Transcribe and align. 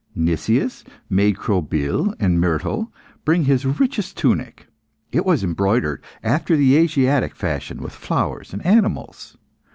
Nicias 0.15 0.83
made 1.11 1.37
Crobyle 1.37 2.15
and 2.19 2.39
Myrtale 2.41 2.91
bring 3.23 3.45
his 3.45 3.67
richest 3.67 4.17
tunic; 4.17 4.65
it 5.11 5.25
was 5.27 5.43
embroidered, 5.43 6.01
after 6.23 6.57
the 6.57 6.75
Asiatic 6.75 7.35
fashion, 7.35 7.83
with 7.83 7.93
flowers 7.93 8.51
and 8.51 8.65
animals. 8.65 9.37